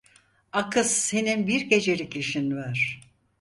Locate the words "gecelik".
1.61-2.15